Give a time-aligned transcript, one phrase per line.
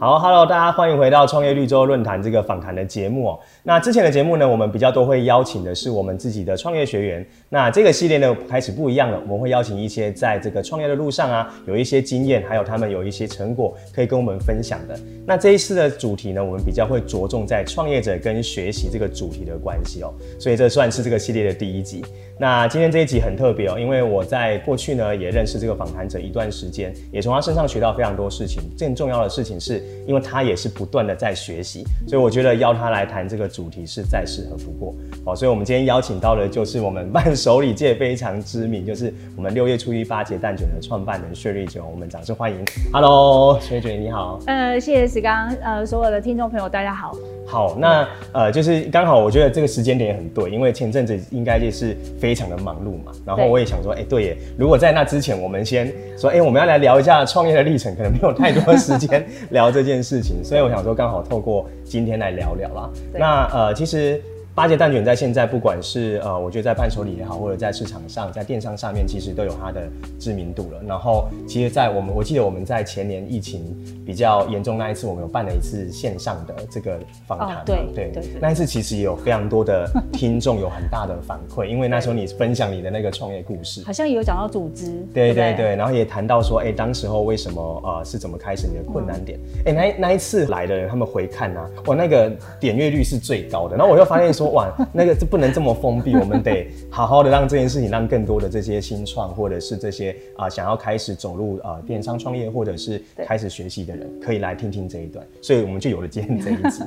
[0.00, 3.40] 好，Hello，大家欢迎回到创业绿洲论坛这个访谈的节目哦。
[3.64, 7.26] 那之前的节目呢，我们比较多会邀请的是我们自己的创业学员。
[7.48, 14.96] 那这个系列呢，开始不一样了，我们会邀请一些在这个创业的路上啊，有一些经验，还有他们有一些成果可以跟我们分享的。
[15.26, 20.14] 那这一次的主题呢，我们比较会着重在创业者跟学习这个主题的关系哦。
[20.38, 22.04] 所以这算是这个系列的第一集。
[22.38, 28.62] 那今天这一集很特别哦，因为我在过去呢也认识这个访谈者一段时间，也从他身上学到非常多事情。
[28.78, 34.94] 更重要的事情是，因为他也是不断的在学习，所以我觉得邀他来谈这个主题是再适合不过。
[35.24, 42.58] 好，所以我们今天邀请到的就是我们伴手礼界非常知名，就是我们六月初一八节蛋卷的创办人薛瑞九，我们掌声欢迎。
[42.92, 44.40] Hello，薛瑞九你好。
[44.46, 47.14] 呃，谢谢石刚，呃，所有的听众朋友大家好。
[47.46, 53.12] 好，那呃，就是刚好，我觉得这个时间点也很对，因为前阵子应该就是非常的忙碌嘛。
[53.24, 62.90] 然后我也想说，哎、欸，对耶，如果在那之前，我们先说，哎、欸，我们要来聊一下创业的历程，可能没有太多时间 聊这件事情，所以我想说，刚好透过今天来聊聊啦。
[63.12, 64.22] 那呃，其实。
[64.58, 70.82] 八节蛋卷在现在不管是呃，我觉得在伴手礼也好，或者在市场上，在电商上面，其实都有它的知名度了。
[70.84, 73.62] 然后，其实，在我们我记得我们在前年疫情
[74.04, 77.62] 比较严重那一次，我们有办了一次线上的这个访谈、哦。
[77.64, 84.86] 对对对，那一次其实也有非常多的听众有很大的反馈，因为那时候你分享你的那个创业故事，好像也有讲到组织。
[85.14, 89.38] 对对对，对，然后也谈到说，哎、欸，当时候为什么呃是怎么开始你的困难点？
[89.66, 92.28] 哎、嗯欸，那那一次来的人他们回看啊，哇，那个
[92.58, 93.76] 点阅率是最高的。
[93.76, 94.47] 然后我又发现说。
[94.50, 106.82] 哇，那个是不能这么封闭，我们得好好的让这件事情，让更多的这些新创或者是这些啊、呃、想要开始走入啊、呃、电商创业或者是开始学习的人，可以来听听这一段，所以我们就有了今天这一集。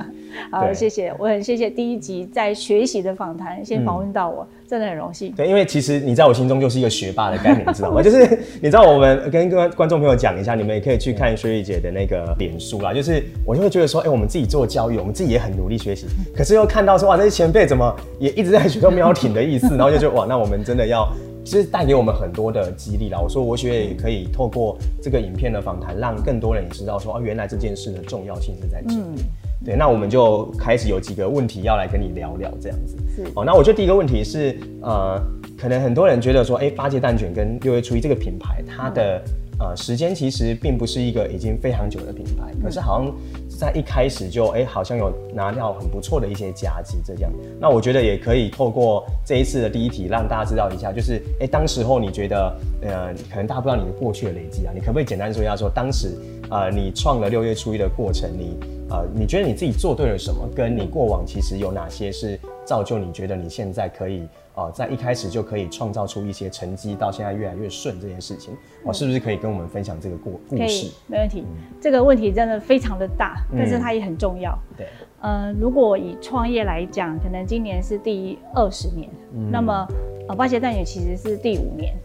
[0.51, 4.43] 好，谢谢，我很谢谢第一集在学习的访谈先访问到我。
[4.43, 5.33] 嗯真的很荣幸。
[5.33, 7.99] 对，因为其实你在我心中就是一个学霸的概念，你知道吗？
[8.01, 12.93] 就是你知道，我们跟观观众朋友讲一下，你们也可以去看薛玉姐的那个脸书啦。
[12.93, 21.05] 就是我就会觉得说，哎、欸，我们自己做教育，我们自己也很努力学习，可是又看到说，哇，这些前辈怎么也一直在学，都没有停的意思， 然后就觉得哇，那我们真的要，
[21.43, 23.19] 其实带给我们很多的激励啦。
[23.19, 29.01] 我说，我觉得也可以透过这个影片的访谈，让更多人也知道说，哦，原来这件事的重要性是在这里。
[29.01, 29.15] 嗯
[29.63, 32.97] 对，那我们就开始有几个问题要来跟你聊聊，这样子。
[33.15, 35.21] 是哦，那我觉得第一个问题是，呃，
[35.55, 39.21] 可能很多人觉得说，哎，八戒蛋卷跟六月初一这个品牌，它的
[39.59, 43.13] 呃时间其实并不是一个已经非常久的品牌，可是好像
[43.47, 47.31] 在一开始就，哎，好像有拿到很不错的一些佳绩，这样。
[47.59, 56.17] 那我觉得也可以透过这一次的第一题，让大家知道一下，就是，哎，当时候你觉得，呃，可能大家不知道你的过去的累积啊，你可不可以简单说一下，说当时，
[56.49, 58.57] 呃，你创了六月初一的过程，你。
[58.91, 60.45] 呃，你觉得你自己做对了什么？
[60.53, 68.53] 跟你过往其实有哪些是造就你觉得你现在可以呃，在一开始就可以创造出一些成绩，到现在越来越顺这件事情，
[68.83, 70.91] 哦、嗯，是不是可以跟我们分享这个故故事？
[71.07, 71.79] 没问题、嗯。
[71.79, 74.51] 这个问题真的非常的大，但是它也很重要。
[74.71, 74.87] 嗯、对，
[75.21, 79.87] 呃，如果以创业来讲，可能今年是第二十年，嗯、那么
[80.27, 81.95] 呃，八节蛋也其实是第五年。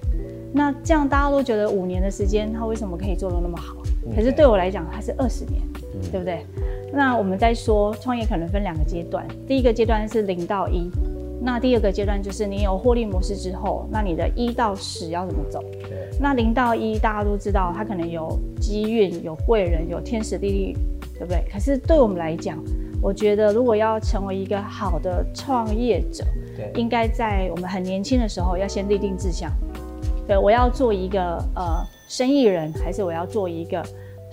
[0.52, 3.74] 那这样大家都觉得五年的时间，它为什么可以做得那么好？
[4.06, 5.60] 嗯、可是对我来讲，它是二十年、
[5.92, 6.46] 嗯，对不对？
[6.96, 10.90] 那我们再说创业可能分两个阶段，第一个阶段是零到一，
[11.42, 15.60] 那第二个阶段就是你有获利模式之后，那你的一到十要怎么走？
[15.82, 16.08] 对。
[16.18, 20.78] 那零到一大家都知道，它可能有机运、有贵人、有天时地利，
[21.12, 21.44] 对不对？
[21.52, 22.58] 可是对我们来讲，
[23.02, 26.24] 我觉得如果要成为一个好的创业者，
[26.56, 29.52] 对，应该在我们很年轻的时候要先立定志向。
[30.26, 31.20] 对，我要做一个
[31.54, 33.84] 呃生意人，还是我要做一个？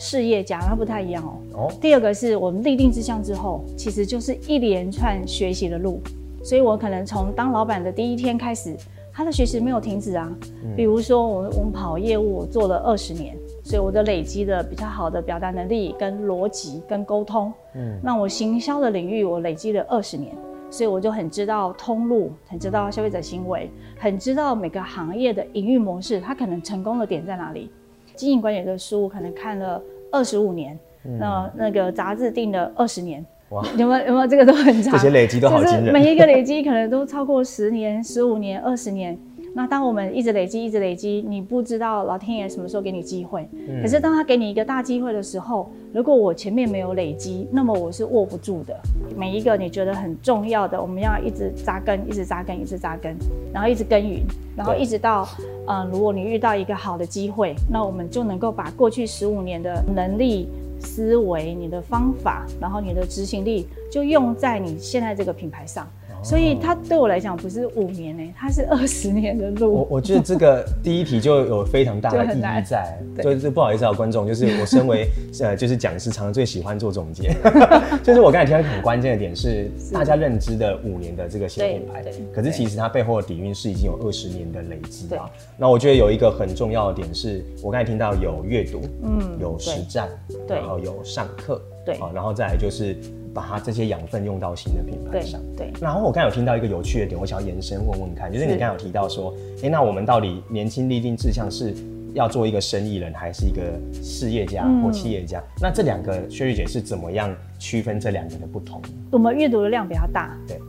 [0.03, 1.37] 事业家，它不太一样哦。
[1.53, 1.71] 哦。
[1.79, 6.01] 第二个是我们立定志向之后，其实就是一连串学习的路。
[6.43, 8.75] 所以我可能从当老板的第一天开始，
[9.13, 10.29] 他的学习没有停止啊。
[10.65, 10.75] 嗯。
[10.75, 13.33] 比如说，我我们跑业务我做了二十年，
[13.63, 17.53] 所以我的累积的比较好的表达能力、跟逻辑、跟沟通。
[17.75, 17.97] 嗯。
[18.03, 20.35] 那我行销的领域我累积了二十年，
[20.69, 27.71] 所以我就很知道通路，很知道消费者行为，很知道每个行业的营运模式，它可能成功的点在哪里。
[28.15, 29.81] 经营管理的书可能看了。
[30.15, 39.17] 二十五年，嗯、那那个杂志订了二十年，哇， 有没有有没有这个都很长，这些累积都好惊人，就是每一个累积可能都超过十年、十五年、二十年。
[39.55, 43.81] 那当我们一直累积、一直累积，你不知道老天爷什么时候给你机会、嗯。
[43.81, 48.75] 可是当他给你一个大机会的时候，如果我前面没有累积，那么我是握不住的。
[49.15, 53.15] 每一个你觉得很重要的，我们要一直扎根，一直扎根，一直扎根，
[53.53, 54.23] 然后一直耕耘，
[54.57, 55.27] 然后一直到，
[55.67, 65.87] 嗯、呃，如果你遇到一个好的机会，那我们就能够把过去十五年的能力、思维、你的方法，然后你的执行力，就用在你现在这个品牌上。
[66.23, 69.73] 所以它对我来讲不是五年呢，它是二十年的路。
[69.73, 75.07] 我我觉得这个第一题就有非常大的 意义在，就就不好意思啊，观众，就是我身为
[75.41, 77.35] 呃 就是讲师，常常最喜欢做总结，
[78.01, 82.03] 就是我刚才提到一个很关键的点是，大家认知的五年的这个新品牌，
[82.33, 85.29] 可是其实它背后的底蕴是已经有二十年的累积啊。
[85.57, 90.07] 那我觉得有一个很重要的点是，我刚才听到有阅读，嗯，有实战，
[90.47, 92.95] 对，然后有上课，对，然后再来就是。
[93.33, 95.41] 把它这些养分用到新的品牌上。
[95.57, 95.71] 对。
[95.71, 99.33] 对，然后我刚才有听到一个有趣的点，我想要延伸问问看，就是你刚才有提到说，
[99.63, 101.73] 哎，那我们到底年轻立定志向是
[102.13, 103.61] 要做一个生意人，还是一个
[104.03, 105.39] 事业家或企业家？
[105.39, 108.81] 嗯、那这两个薛玉姐是怎么样区分这两个的不同？
[109.11, 110.37] 我们阅读的量比较大。
[110.47, 110.59] 对。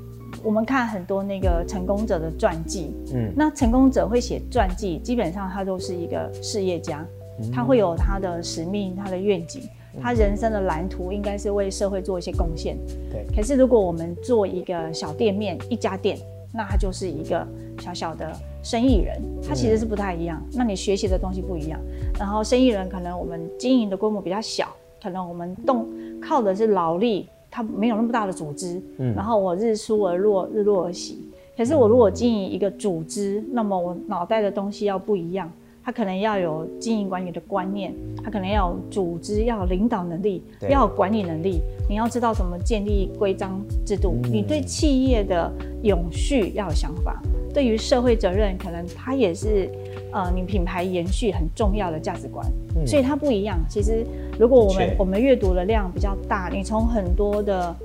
[0.42, 7.06] 我们看很多那个成功者的传记，嗯，那成功者会写传记，基本上他都是一个事业家，
[7.40, 9.62] 嗯、他会有他的使命，他的愿景。
[10.00, 12.76] 他人生的蓝图应该是为社会做一些贡献。
[13.10, 13.24] 对。
[13.34, 16.18] 可是如果我们做一个小店面，一家店，
[16.52, 17.46] 那他就是一个
[17.80, 18.32] 小小的
[18.62, 20.40] 生意人，他其实是不太一样。
[20.46, 20.52] 嗯。
[20.54, 21.80] 那你学习的东西不一样。
[22.18, 24.68] 然后生意人可能我们经营的规模比较小，
[25.02, 25.86] 可能我们动
[26.20, 28.82] 靠的是劳力，他没有那么大的组织。
[28.98, 29.14] 嗯。
[29.14, 31.28] 然后我日出而落，日落而息。
[31.56, 35.50] 可是我如果经营一个组织，那么我脑袋的东西要不一样。
[35.84, 37.94] 他可能要有经营管理的观念，
[38.24, 41.60] 他可能要有组织，要有领导能力，要有管理能力。
[41.88, 44.16] 你要知道怎么建立规章制度。
[44.24, 45.52] 嗯、你对企业的
[45.82, 47.22] 永续要有想法，
[47.52, 49.70] 对于社会责任，可能它也是
[50.10, 52.46] 呃你品牌延续很重要的价值观。
[52.76, 53.58] 嗯、所以它不一样。
[53.68, 54.06] 其实
[54.38, 57.76] 如果我们我们阅读的量比较大，你从很多的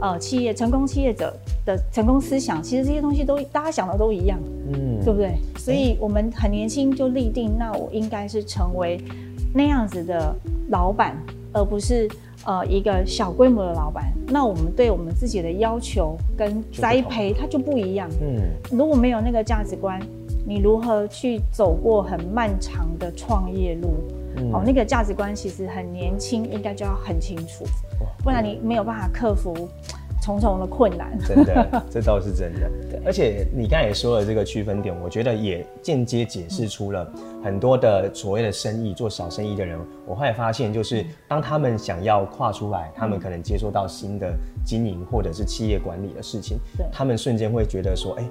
[0.00, 1.34] 呃企业成功企业者
[1.64, 4.38] 的成功思想，其实这些东西都大家想的都一样。
[4.72, 5.34] 嗯，对不对？
[5.58, 9.00] 所以我们很年轻就立定，那我应该是成为
[9.54, 10.34] 那样子的
[10.70, 11.16] 老板，
[11.52, 12.08] 而不是
[12.44, 14.12] 呃一个小规模的老板。
[14.28, 18.08] 那我们对我们自己的要求跟栽培，它就不一样。
[18.20, 18.40] 嗯，
[18.70, 20.00] 如果没有那个价值观，
[20.46, 23.90] 你如何去走过很漫长的创业路？
[24.36, 27.64] 嗯、哦，那个价值观其实很年轻，应该就要很清楚，
[28.22, 29.68] 不然你没有办法克服。
[30.24, 32.70] 重重的困难，真的， 这倒是真的。
[32.88, 37.12] 对，而且你刚才也说了这个区分点，我觉得也间接解释出了
[37.42, 39.76] 很多的所谓的生意，做小生意的人，
[40.06, 44.32] 我后来发现，就是当他们想要跨出来，他们可能接触到新的
[44.64, 48.28] 经营或者是企业管理的事情，对，他们瞬间会觉得说，哎、欸，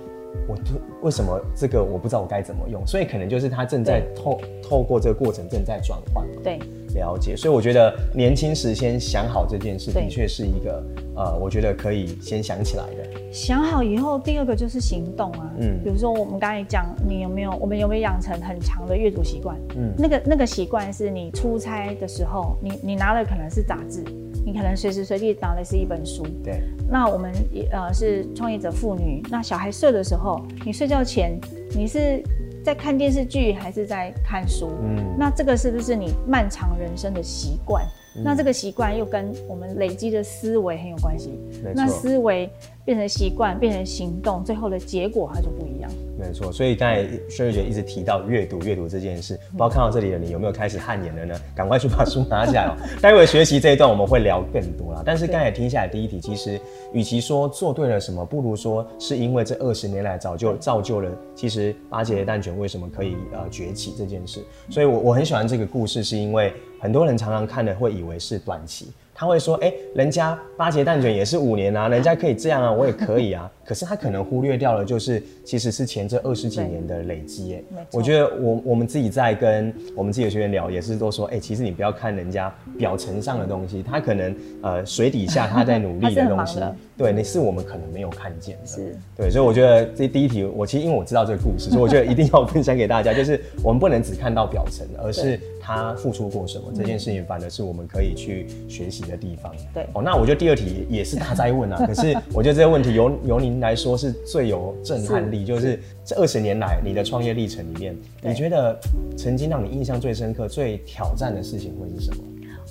[0.47, 0.57] 我
[1.03, 2.85] 为什么这个我不知道我该怎么用？
[2.85, 6.25] 所以可能就是他正在透透过这个过程正在转换。
[6.43, 6.59] 对。
[6.93, 10.83] 了解，所以我觉得年轻时先想好这件事，的确是一个
[11.15, 13.31] 呃，我觉得可以先想起来的。
[13.31, 15.49] 想好以后，第二个就是行动啊。
[15.57, 19.57] 嗯，比如说我们刚才讲，你有没有，我们有没有养成很强的阅读习惯？
[19.77, 24.03] 嗯，那个那个习惯是你出差的时候，你你拿的可能是杂志，
[24.45, 26.23] 你可能随时随地拿的是一本书。
[26.43, 26.61] 对。
[26.89, 27.31] 那我们
[27.71, 31.39] 呃是创业者妇女，那小孩睡的时候，你睡觉前
[31.75, 32.23] 你是。
[32.63, 34.69] 在看电视剧还是在看书？
[34.83, 37.83] 嗯，那这个是不是你漫长人生的习惯？
[38.15, 41.39] 嗯、那这个习惯又跟我们累积的思维很有关系。
[41.73, 42.47] 那思维
[42.85, 45.89] 变成习惯，变成行动，最后的结果它就不一样。
[46.21, 51.35] 没错，所以刚才薛瑞姐一直提到阅读，阅读这件事，不知道看到这里的你有没有开始汗颜了呢？
[51.55, 52.77] 赶快去把书拿起来哦。
[53.01, 55.01] 待会学习这一段我们会聊更多啦。
[55.03, 56.61] 但是刚才听下来第一题，其实
[56.93, 64.41] 与其说做对了什么，不如说是因为这二十年来早就造就了，其实八节蛋卷为什么可以呃崛起这件事。
[64.69, 68.91] 所以我我很喜欢这个故事，是因为很多人常常看的会以为是短期。
[69.21, 73.47] 他会说：“哎、欸，人家八节蛋卷也是五年啊， 人家可以这样啊，我也可以啊。
[73.63, 77.53] 可是他可能忽略掉了，就是其实是前这二十几年的累积。
[77.53, 86.59] 哎，我觉得我我们自己在跟我们自己的学员聊，也是都说：哎、欸，其实你不要看人家表层上的东西，他可能呃水底下他在努力的 东西，
[86.97, 88.65] 对，那是我们可能没有看见的。
[88.65, 96.71] 是，对，所以我觉得这第一题，我其实因为我知道这个故事，所以我觉得一定要分享给大家，就是我们不能只看到表层，而是。”他付出过什么？
[96.75, 99.53] 这件事情反而是我们可以去学习的地方。
[99.73, 101.77] 对哦，那我觉得第二题也是大灾问啊。
[101.85, 108.79] 可是我觉得这个问题由由您来说是最有震撼力，就是这二十年来你的创业历程里面，你觉得
[109.15, 112.23] 曾经让你印象最深刻、最挑战的事情会是什么？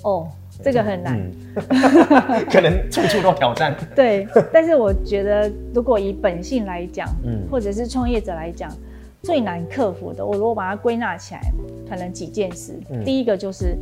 [0.03, 0.27] 哦，
[0.63, 1.31] 这个很难，
[2.51, 3.75] 可能处处都挑战。
[3.95, 8.69] 对，但是我觉得如果以本性来讲，嗯，或者是创业者来讲。
[9.21, 11.41] 最难克服的，我如果把它归纳起来，
[11.89, 12.79] 可能几件事。
[12.89, 13.77] 嗯、第一个就是，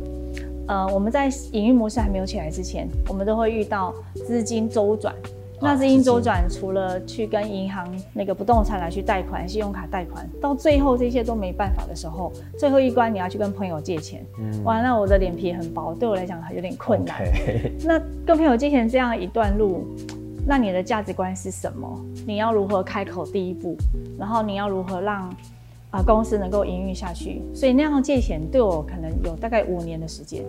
[0.68, 5.14] 呃，我们在营运模式还没有起来之前，我们都会遇到资金周转。
[5.62, 14.24] 那资金周转除了去跟银行那个不动产来去贷款、信用卡贷款，到最后这些都没办法的时候，最后一关你要去跟朋友借钱。
[14.38, 17.22] 嗯、哇，那我的脸皮很薄，对我来讲有点困难。
[17.84, 19.86] 那跟朋友借钱这样一段路。
[20.46, 22.04] 那你的价值观是什么？
[22.26, 23.76] 你要如何开口第一步？
[24.18, 25.28] 然后你要如何让
[25.90, 27.42] 啊、呃、公司能够营运下去？
[27.54, 30.44] 所以那样借钱对我可能有大概五年的时间。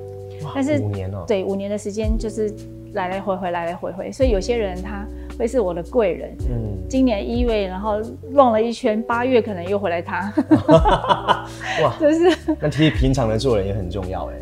[0.55, 2.51] 但是五年哦，对，五年的时间就是
[2.93, 4.11] 来来回回，来来回回。
[4.11, 5.05] 所以有些人他
[5.37, 6.35] 会是我的贵人。
[6.49, 10.33] 嗯，今年一月，然后弄了一圈，八月可能又回来他。
[11.83, 14.35] 哇，就是那其实平常的做人也很重要哎。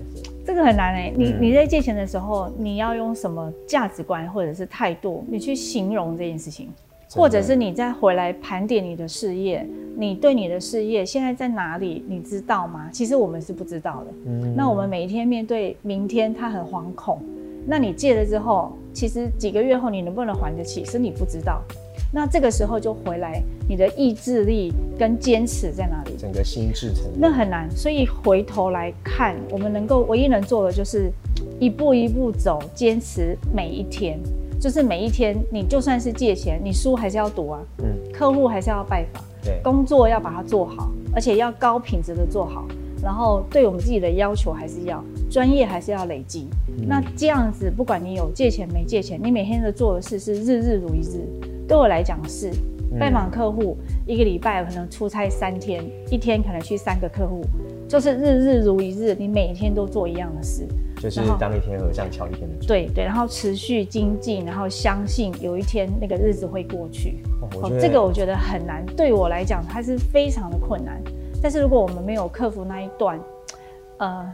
[0.50, 6.70] 这个很难哎，你你在借钱的时候，你要用什么价值观或者是态度，你去形容这件事情，
[7.12, 9.64] 或者是你再回来盘点你的事业，
[9.96, 12.90] 你对你的事业现在在哪里，你知道吗？
[12.92, 14.14] 其实我们是不知道的。
[14.26, 17.22] 嗯，那我们每一天面对明天，他很惶恐。
[17.68, 21.62] 那你借了之后，其实几个月后你能不能还得起，是你不知道。
[22.12, 26.16] 那这个时候就回来，你的意志力跟坚持在哪里？
[26.18, 31.12] 整个心智层面那很难，所以回头来看，我们能够唯一能做的就是
[31.60, 34.20] 一步一步走，坚持每一天，
[34.60, 42.68] 就是每一天，你就算是借钱，你书还是要读啊，嗯，客户还是要拜访，对，工作要把它做好，而且要高品质的做好，
[43.04, 46.48] 然后对我们自己的要求还是要专业，还是要累积。
[46.70, 51.24] 嗯，那这样子，不管你有借钱没借钱，你每天的做的事是日日如一日。
[51.70, 52.50] 对我来讲是
[53.00, 57.46] 拜访客户，一个礼拜可能出差三天，一天可能去三个客户，
[57.88, 60.68] 就是日日如一日，你每天都做一样的事，
[61.00, 62.66] 就是当一天和尚敲一天的钟。
[62.66, 67.20] 对对，然后持续精进，然后相信有一天那个日子会过去。
[67.62, 71.00] 哦，这个我觉得很难，对我来讲它是非常的困难。
[71.40, 73.20] 但是如果我们没有克服那一段，
[74.00, 74.28] 呃。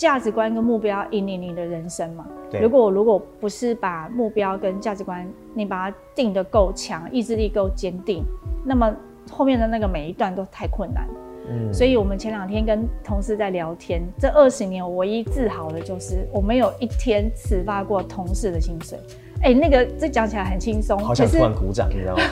[0.00, 2.26] 价值观跟目标引领你的人生嘛？
[2.50, 2.58] 对。
[2.58, 8.24] 如果如果不是把目标跟价值观，你把它定得够强，意志力够坚定，
[8.64, 8.90] 那么
[9.30, 11.06] 后面的那个每一段都太困难。
[11.50, 11.70] 嗯。
[11.70, 18.98] 所以我们前两天跟同事在聊天，这二十年我唯一自豪的就是我没有一天迟发过同事的薪水。
[19.42, 22.22] 哎、欸，那个这讲起来很轻松，好想突然鼓掌，你知道吗？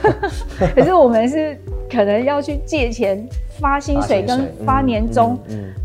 [0.74, 1.58] 可是我们是。
[1.90, 3.26] 可能要去借钱
[3.58, 5.38] 发薪水跟发年终，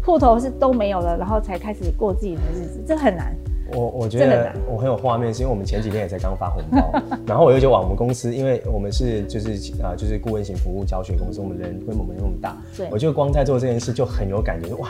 [0.05, 3.33] 户头是都没有了，然后才开始过自己的日子，这很难。
[3.71, 9.51] 我我觉得我很有画面，是因为我们前几天也才刚发红包，然后我又就往我们公司，因为我们是就是
[9.81, 14.89] 啊就是顾问型服务教学公司，我们人规模没那么大，对，我就光在做这件事就很有感觉，哇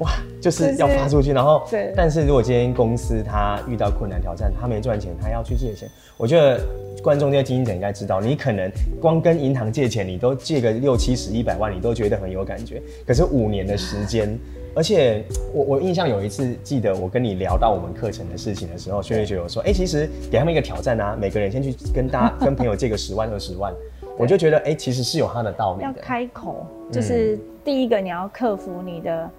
[0.00, 6.60] 哇就是要发出去，然后对，但是如果今天公司他遇到困难挑战，他没赚钱，他要去借钱，我觉得。
[7.02, 12.82] 观众这些经营者应该知道，你可能光跟银行借钱，你都借个六七十、一百万，你都觉得很有感觉。
[13.06, 14.38] 可是五年的时间，
[14.74, 23.72] 而且我我印象有一次，记得我跟你聊到我们课程的事情的时候，薛瑞觉得我说，哎、欸，其实给他们一个挑战啊，每个人先去跟大家、 跟朋友借个十万、二十万，
[24.18, 25.86] 我就觉得，哎、欸，其实是有他的道理的。
[25.86, 29.30] 要开口，就是第一个你要克服你的。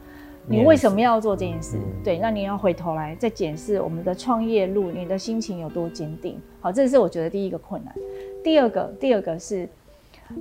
[0.47, 1.77] 你为什么要做这件事？
[2.03, 6.39] 对，那你要回头来再检视我们的创业路，你的心情有多坚定？
[6.59, 7.93] 好，这是我觉得第一个困难。
[8.43, 9.69] 第二个，第二个是，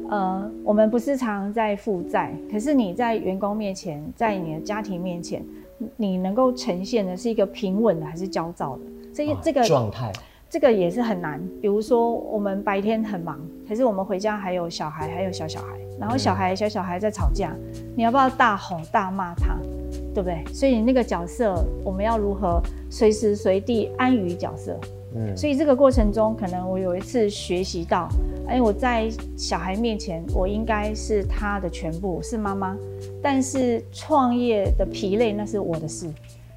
[0.09, 5.45] 呃，我们不是常在负债，可是你在员工面前，在你的家庭面前，
[5.97, 8.83] 你能够呈现的是一个平稳的还是焦躁的？
[9.13, 10.11] 这这个状态，
[10.51, 11.41] 这个也是很难。
[11.63, 17.55] 比如说，我们白天很忙，可是我们回家还有小孩，还有小小孩，然后小孩小小孩在吵架，
[17.97, 19.57] 你要不要大吼大骂他？
[20.13, 20.43] 对不对？
[20.53, 24.77] 所以那个角色，我们要如何随时随地安于角色？
[25.15, 28.09] 嗯，所以这个过程中，可能我有一次学习到，
[28.49, 32.77] 哎，我在小孩面前，我应该是他的全部，是妈妈。
[33.23, 36.09] 但是创业的疲累，那是我的事。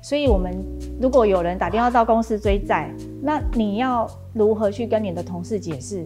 [0.04, 0.54] 所以，我们
[1.02, 6.06] 如果有人打电话到公司追债，那你要如何去跟你的同事解释？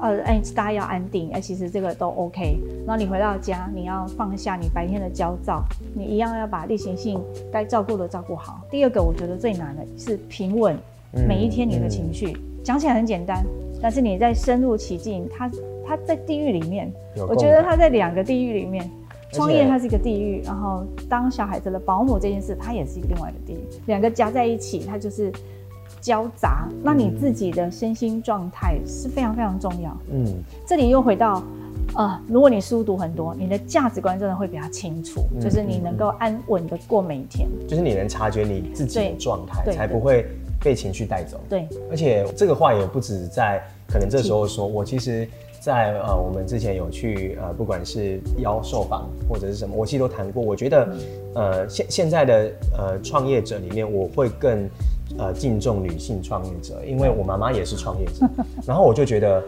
[0.00, 2.58] 呃，哎，大家要安定，哎，其实这个都 OK。
[2.86, 5.64] 然后你回到家，你要放下你白天的焦躁，
[5.94, 7.18] 你一样要把例行性
[7.50, 8.60] 该照顾的照顾好。
[8.70, 10.76] 第二个，我觉得最难的是平稳
[11.26, 12.36] 每一天你的情绪。
[12.62, 13.42] 讲、嗯嗯、起来很简单，
[13.80, 15.50] 但是你在深入其境，他
[15.86, 16.92] 他在地狱里面，
[17.26, 18.88] 我觉得他在两个地狱里面。
[19.32, 25.32] 创业它是一个地狱，然后当小孩子的保姆这件事，它也是一个另外的地狱，两个加在一起，它就是。
[26.00, 29.96] 交杂，那你自己的身心状态是非常非常重要。
[30.12, 30.24] 嗯，
[30.64, 31.42] 这里又回到，
[31.96, 40.26] 呃，如果你书读很多，你的价值观真的会比较清楚，嗯、就是你能够安稳的过每一天，就是你能察觉你自己的状态，才不会
[40.62, 41.40] 被情绪带走。
[41.48, 45.28] 对，而且这个话也不止在可能这时候说，我其实
[45.68, 50.42] 在呃，我们之前有去呃，不管是邀受访或者是什么，我其实都谈过。
[50.42, 50.88] 我觉得，
[51.34, 54.66] 呃，现现在的呃创业者里面，我会更。
[55.18, 58.28] 呃，敬重女性创业者，因为我妈妈也是创业者，
[58.66, 59.42] 然后我就觉得，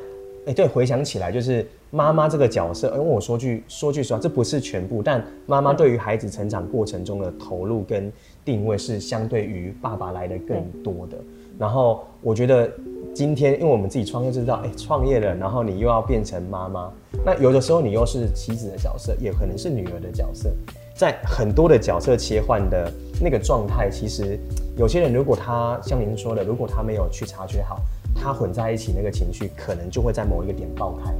[0.46, 8.10] 哎、对，回想起来就是妈妈这个角色，因为我说句说句实话，这不是全部，但妈妈对于孩子成长过程中的投入跟
[8.42, 11.18] 定位是相对于爸爸来的更多的。
[11.58, 12.72] 然后我觉得
[13.12, 16.90] 今天，因为我们自己创业就知道，哎、欸，创业了，然后你又要变成妈妈，
[17.25, 20.50] 那有的时候你又是妻子的角色，也可能是女儿的角色，
[20.95, 22.90] 在很多的角色切换的
[23.21, 24.38] 那个状态，其实
[24.76, 27.81] 有些人如果他像您说的，如果他没有去察觉好，
[28.14, 31.12] 他混在一起那个情绪，可能就会在某一个点爆开，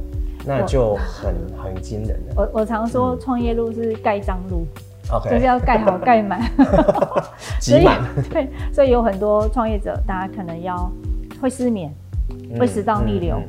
[0.45, 2.33] 那就很很惊人了。
[2.37, 4.65] 我我常说创业路是盖章路。
[5.09, 5.31] Okay.
[5.31, 6.41] 就是要盖好盖 满，
[7.59, 7.85] 所以。
[8.31, 10.89] 对，所以有很多创业者，大家可能要
[11.41, 11.93] 会失眠，
[12.29, 13.41] 嗯、会食道逆流，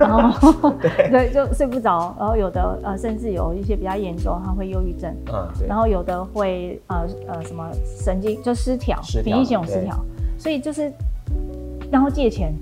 [0.00, 9.96] 然后 对， 对就睡不着，然后有的呃甚至有一些比较严重，他会忧郁症，嗯，对，然后有的会呃呃什么神经就失调，免疫系统失调，
[10.38, 10.92] 所以就是
[11.90, 12.52] 然后借钱。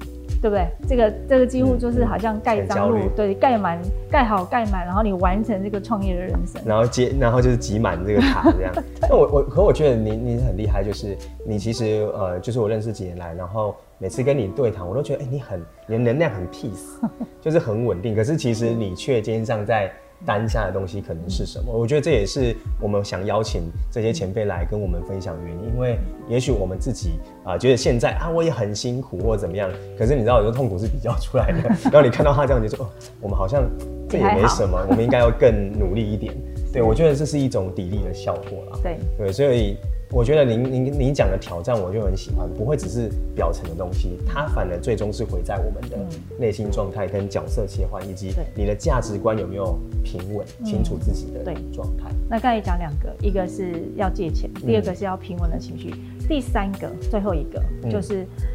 [0.45, 0.69] 对不对？
[0.87, 6.61] 这个这个几乎就是好像盖章路，对，盖满盖好盖满，然后你完成这个创业的人生。
[6.67, 8.71] 然后接，然后就是挤满这个塔 这样。
[9.01, 17.01] 那我我可我觉得你你很厉害，就是你其实呃，就是我认识几年来，然后每次跟你对谈，我都觉得哎，你很你的能量很 peace，
[17.41, 18.15] 就是很稳定。
[18.15, 19.91] 可是其实你却肩上在。
[20.27, 21.73] 当下的东西可能是什么？
[21.73, 25.65] 我觉得这也是我们想邀请这些前辈来跟我们分享的原因。
[25.75, 29.71] 因为也许我们自己啊、呃，觉得现在啊，我也很辛苦或者怎么样。
[29.99, 31.69] 可是你知道，有时候痛苦是比较出来的。
[31.91, 32.89] 然后你看到他这样，就说哦，
[33.21, 33.65] 我们好像
[34.09, 36.35] 这也没什么，我们应该要更努力一点。
[36.73, 38.79] 对，我觉得这是一种砥砺的效果啦。
[38.83, 39.77] 对对，所以。
[40.11, 45.99] 我觉得您您您讲的挑战，我就很喜欢，不会只是表层的东西，它反而最终是回在我们的
[46.39, 52.11] 内心状态跟角色切换，以及你的价值观有没有平稳、清楚自己的状态。
[52.31, 55.93] 那刚才讲两个，一个是要借钱，第二个是要平稳的情绪，
[56.29, 58.23] 第三个最后一个就是。
[58.23, 58.54] 嗯，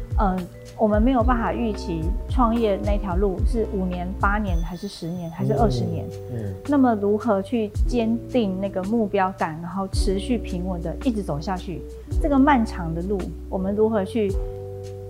[0.78, 6.06] 我们没有办法预期创业那条路是五年、八年，还是十年，还是二十年。
[6.32, 11.82] 嗯，嗯，那么如何去坚定那个目标感，然后持续平稳的一直走下去？
[12.20, 14.32] 这个漫长的路，我们如何去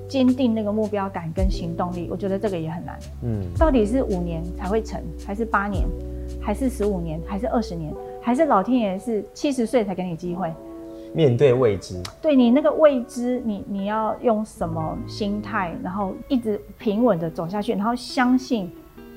[0.09, 2.09] 坚定那个目标感跟行动力？
[2.11, 2.99] 我觉得这个也很难。
[3.23, 5.87] 嗯，到底是五年才会成，还是八年，
[6.41, 10.53] 还是十五年，还是二十年，还是老天爷是七十岁才给你机会？
[11.13, 18.71] 面对未知，对你那个未知，你你要用什么心态，然后一直平稳的走下去，然后相信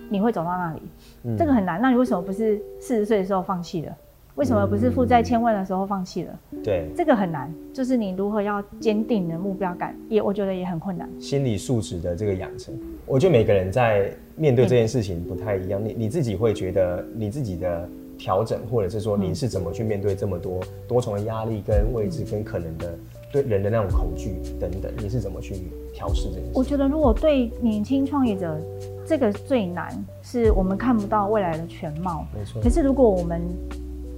[0.09, 0.81] 你会走到那里。
[1.23, 1.79] 嗯，这个很难。
[1.79, 3.95] 那你为什么不是四十岁的时候放弃了？
[4.35, 6.39] 为什么不是负债千万的时候放弃了？
[6.63, 7.53] 对，这个很难。
[7.71, 11.07] 就是你如何要坚定的目标感，也我觉得也很困难。
[11.19, 12.73] 心理素质的这个养成，
[13.05, 15.79] 我觉得每个人在面对这件事情不太一样。
[15.83, 17.87] 你你自己会觉得你自己的。
[18.23, 22.97] 调整，或者是说你是怎么去面对这么多多重的压力、跟未知、跟可能的
[23.33, 25.55] 对人的那种恐惧等等，你是怎么去
[25.93, 26.51] 调试这件事？
[26.53, 28.57] 我觉得，如果对年轻创业者，
[29.05, 32.25] 这个最难是我们看不到未来的全貌。
[32.33, 32.61] 没错。
[32.61, 33.41] 可是如果我们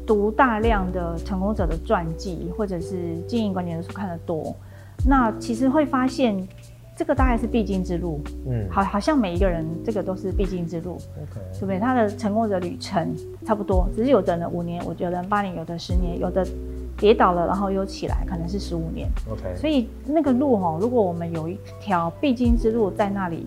[0.06, 4.56] 读大量的成功者的传记，或者是经营管理的书看得多，
[5.04, 6.48] 那其实会发现。
[6.98, 11.78] 这个大概是必经之路，嗯，好，好像每一个人这个都是必经之路，OK，对不对？
[11.78, 13.14] 他的成功的旅程
[13.46, 16.48] 差不多，只是有的人五年，我觉得八年，有的十年，有的
[16.98, 19.56] 跌倒了然后又起来，可能是十五年，OK。
[19.58, 23.46] 所以那个路哈，如果我们有一条必经之路在那里，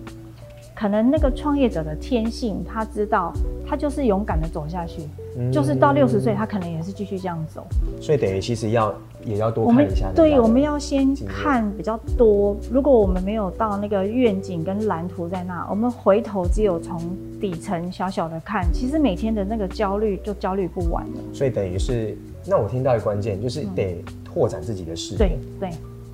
[0.75, 3.33] 可能那个创业者的天性，他知道
[3.67, 5.01] 他就是勇敢的走下去，
[5.37, 7.65] 嗯，就是到六十岁，他可能也是继续这样走。
[7.99, 8.93] 所以等于其实要。
[9.25, 10.11] 也要多看一下。
[10.15, 12.55] 对，我们要先看比较多。
[12.71, 16.99] 如果我们没有到那个愿景跟蓝图在那，我们回头只有从
[17.39, 21.21] 底层小小的看，其实每天的那个焦虑就焦虑不完了。
[21.33, 25.17] 所以等于是，那我听到一个关键就是得拓展自己的视野。
[25.17, 25.69] 对对。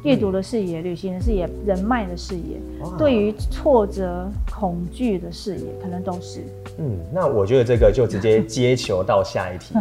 [0.05, 2.61] 阅读的视野、旅行的视野、人脉的视野，
[2.95, 6.41] 对于挫折、恐惧的视野，可能都是。
[6.77, 9.73] 嗯，那我觉得这个就直接 接球到下一题。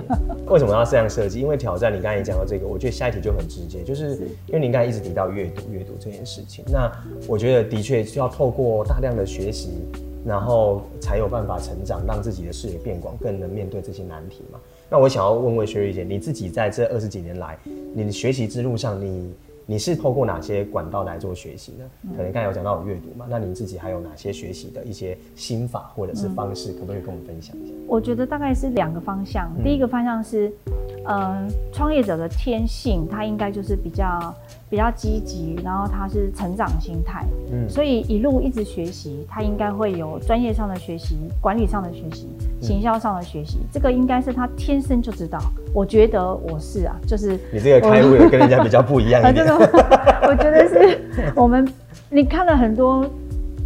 [0.46, 1.40] 为什么要这样设计？
[1.40, 4.14] 因为挑战，你刚才也讲到这个，我觉得下一题就很直接，就是
[4.46, 6.64] 因为您刚才一直提到阅读、阅读这件事情。
[6.72, 6.90] 那
[7.28, 9.72] 我觉得的确需要透过大量的学习，
[10.24, 14.58] 然后才有办法成长，让自己的视野变广，更能面对这些难题嘛。
[14.88, 17.58] 那我想要问问 Sherry 姐，你自己在这二十几年来，
[17.94, 19.34] 你的学习之路上，你
[19.66, 21.84] 你是透过哪些管道来做学习呢？
[22.16, 27.72] 可能刚才有讲到有阅读嘛，那你自己还有哪些学习的一些心法或者是方式，可不可以跟我们分享一下？
[27.86, 30.52] 我觉得大概是两个方向，第一个方向是，
[31.06, 34.34] 呃，创业者的天性，他应该就是比较。
[34.74, 42.28] 比较积极，然后他是成长心态，嗯，所以一路一直学习，他应该会有专业上的学习、管理上的学习、
[42.60, 45.38] 行销上的学习，嗯、这个应该是他天生就知道。
[45.72, 49.46] 我觉得我是啊，就是你这个开悟跟人家比较不一样一点。
[50.26, 50.98] 我觉得是
[51.36, 51.64] 我们，
[52.10, 53.08] 你看了很多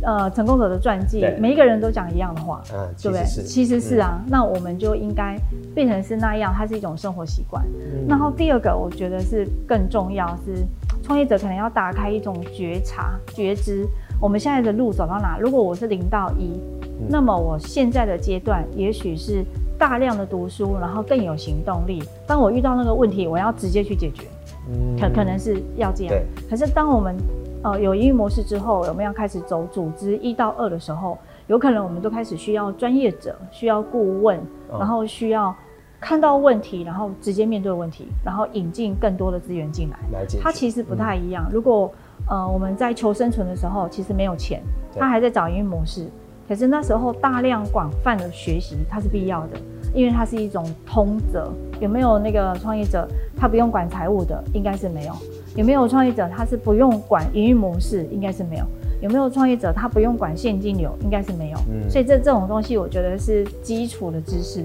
[0.02, 3.24] 呃成功者的传记，每一个人都讲一样的话，嗯，对不对？
[3.24, 5.38] 其实是啊，嗯、那我们就应该
[5.74, 7.64] 变成是那样，它是一种生活习惯。
[7.64, 10.66] 嗯、然后第二个，我觉得是更重要是。
[11.08, 13.88] 创业者可能要打开一种觉察、觉知，
[14.20, 15.38] 我们现在的路走到哪？
[15.40, 19.42] 如果我是零到一，嗯，那么我现在的阶段也许是
[19.78, 22.02] 大量的读书，然后更有行动力。
[22.26, 24.26] 当我遇到那个问题，我要直接去解决，
[24.68, 26.14] 嗯，可可能是要这样。
[26.50, 27.16] 可是当我们
[27.62, 31.16] 呃有营运模式之后，我们要开始走组织一到二的时候，
[31.46, 34.38] 有可能我们都开始需要专业者，需要顾问，
[34.78, 35.56] 然后需要。
[36.00, 39.98] 看到问题，然后直接面对问题，然后引进更多的资源进来。
[40.40, 41.46] 它其实不太一样。
[41.48, 41.92] 嗯、如果
[42.28, 44.62] 呃我们在求生存的时候，其实没有钱，
[44.96, 46.06] 他还在找营运模式。
[46.48, 49.58] 可是那时候大量广泛的学习，它是必要的，
[49.92, 51.52] 因为它是一种通则。
[51.78, 53.06] 有没有那个创业者
[53.36, 54.42] 他不用管财务的？
[54.54, 55.12] 应该是没有。
[55.56, 58.06] 有没有创业者他是不用管营运模式？
[58.10, 58.64] 应该是没有。
[59.02, 60.96] 有没有创业者他不用管现金流？
[61.02, 61.58] 应该是没有。
[61.68, 61.90] 嗯。
[61.90, 64.64] 所以这这种东西，我觉得是基础的知识。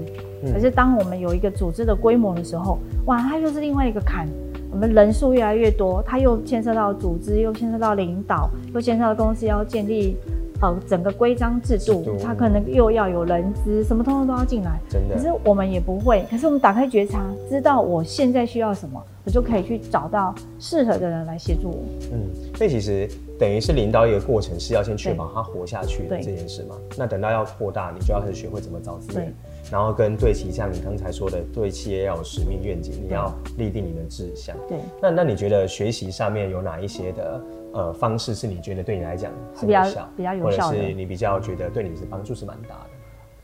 [0.52, 4.28] 可是当我们有一个组织的规模的时候，哇，它又是另外一个坎。
[4.70, 10.16] 我们人数越来越多，它又牵涉到组织，又牵涉到领导，又牵涉到公司要建立
[10.60, 14.80] 呃整个规章制度，它可能又要有人资，什么通通都要进来。
[14.88, 15.14] 真的。
[15.14, 16.26] 可是我们也不会。
[16.28, 21.84] 可是我们打开觉察，知道我现在需要什么，我就可以去找到适合的人来协助我。
[22.12, 23.08] 嗯，所以其实
[23.38, 26.76] 等于是领导一个过程，是要先确保他活下去的这件事嘛。
[26.96, 29.34] 那等到要扩大，你就要开始学会怎么找资源。
[29.72, 34.54] 然后跟对齐，像你刚才说的，对企业要有使命愿景，你要立定你的志向。
[34.68, 37.40] 对，那那你觉得学习上面有哪一些的
[37.72, 42.90] 呃方式是你觉得对你来讲很有效，比较有效，或者是你比较觉得对你是帮助是蛮大的？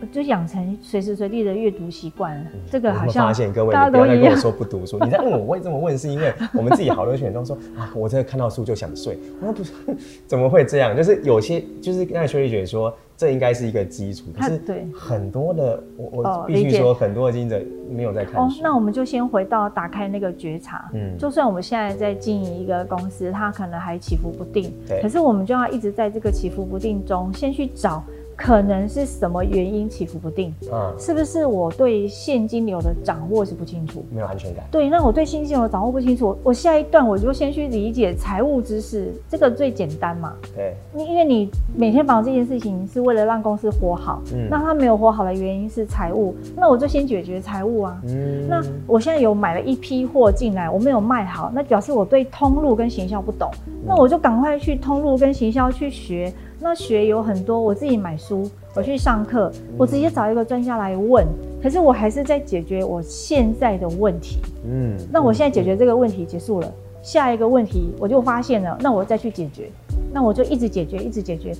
[0.06, 4.98] 就养成随时随地的阅读习惯，嗯、这个好像发现各位，你不要再跟我说不读书。
[5.00, 9.18] 你在问我，我会这么问，是因为我们自己好多学员都说啊，我这看到书就想睡。
[9.40, 9.72] 我说不是，
[10.26, 10.96] 怎么会这样？
[10.96, 14.26] 就是有些，就是刚才薛丽姐说，这应该是一个基础。
[14.36, 17.60] 可是对很多的，我我必须说，很多的经营者
[17.90, 18.40] 没有在看书。
[18.58, 20.90] 哦，那我们就先回到打开那个觉察。
[20.94, 25.00] 嗯，就算我们现在在经营一个公司，它可能还起伏不定，对。
[25.02, 28.02] 可是我们就要一直在这个起伏不定中，先去找。
[28.42, 30.54] 可能是什么原因起伏不定？
[30.72, 34.02] 嗯，是不是我对现金流的掌握是不清楚？
[34.10, 34.64] 没有安全感。
[34.70, 40.32] 对，那我对现金流掌握不清楚，我下一段我就先去理解财务知识，这个最简单嘛。
[40.56, 48.00] 对，你因为你每天忙这件事情是为了让公司活好，嗯，那他没有活好的原因是财务，那我就先解决财务啊。
[48.06, 56.32] 嗯，那我现在有买了一批货进来，我没有卖好，那表示我对通路跟行销不懂，嗯，那我就赶快去通路跟行销去学。
[56.62, 61.26] 那学有很多，我自己买书，我去上课，我直接找一个专家来问。
[61.62, 64.38] 可是我还是在解决我现在的问题。
[64.64, 69.70] 嗯，那我现在解决这个问题结束了，下一个问题我就发现了，那我再去解决，
[70.12, 71.52] 那我就一直解决，一直解决。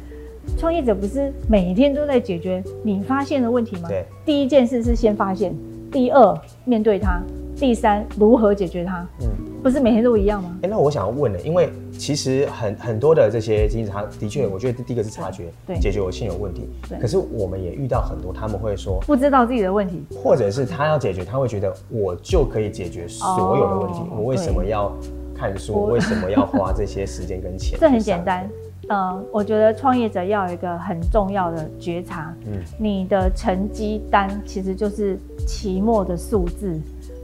[0.58, 3.88] 创业者不是每天都在解决你发现的问题吗？
[3.88, 5.54] 对，第一件事是先发现，
[5.90, 7.22] 第二面对它，
[7.56, 9.06] 第三如何解决它。
[9.20, 9.28] 嗯。
[9.62, 10.56] 不是每天都一样吗？
[10.62, 16.68] 哎、欸，那我想要问呢，因为其实很很多的这些经营者，他的确，我觉得第一个是察觉，对，解决我现有问题。
[16.88, 16.98] 对。
[16.98, 24.90] 可是我们也遇到很多，他们会说不知道自己的问题，或者是他要解决，他会觉得我就可以解决所有的问题，哦、我为什么要
[25.34, 25.74] 看书？
[25.74, 27.78] 我为什么要花这些时间跟钱？
[27.78, 28.48] 这很简单，
[28.88, 36.80] 呃，我觉得创业者要有一个很重要的觉察，嗯，你的成绩单其实就是期末的数字，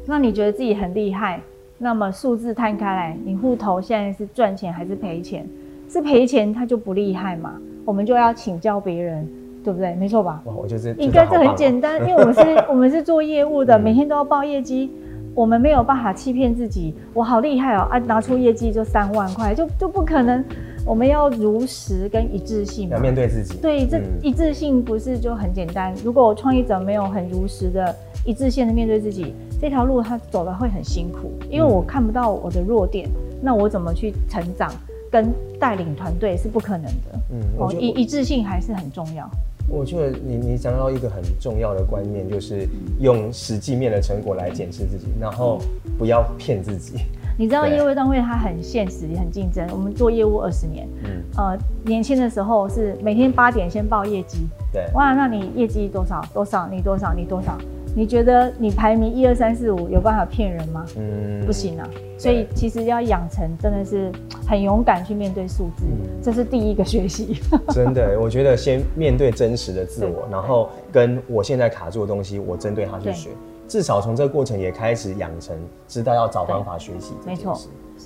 [0.07, 1.41] 那你觉得自己很厉害？
[1.79, 5.47] 那么数字摊开来，你户头现在是赚钱还是赔钱？
[5.89, 7.53] 是赔钱，他就不厉害嘛。
[7.85, 9.29] 我们就要请教别人，
[9.63, 9.95] 对不对？
[9.95, 10.43] 没错吧？
[10.45, 14.91] 我就是应该这很简单，因为我们是 我们是做业务的，每天都要报业绩，
[15.35, 17.99] 我们没有办法欺骗自己，我好厉害哦啊！
[17.99, 20.45] 拿出业绩就三万块，就就不可能。
[20.85, 23.59] 我们要如实跟一致性，要面对自己。
[23.59, 25.93] 对，这一致性不是就很简单？
[26.05, 29.35] 如果创业者没有很如实的一致性的面对自己。
[29.61, 34.71] 这条路他走的会很辛苦，因为我看不到我的弱点，嗯、那我怎么去成长
[35.11, 37.21] 跟带领团队是不可能的。
[37.31, 39.29] 嗯，哦，一一致性还是很重要。
[39.69, 42.69] 我觉得你你讲到一个很重要的观念，就是
[43.01, 45.59] 用实际面的成果来检视自己，然后
[45.99, 46.99] 不要骗自己。
[47.39, 56.69] 你知道业务单位它很现实也很竞争，我们做业务二十年，嗯，呃，年轻的时候是每天八点先报业绩，对，哇，那你业绩多少多少？
[56.69, 57.13] 你多少？
[57.13, 57.59] 你多少？
[57.97, 60.85] 你觉得你排名一二三四五有办法骗人吗？
[60.99, 61.89] 嗯，不行啊。
[62.19, 64.13] 所以其实要养成真的是
[64.47, 67.41] 很勇敢去面对数字，嗯，这是第一个学习。
[67.73, 73.31] 真的，我觉得先面对真实的自我，然后跟我现在卡住的东西，我针对它去学。
[73.67, 75.57] 至少从这个过程也开始养成
[75.89, 77.15] 知道要找方法学习。
[77.25, 77.59] 没错，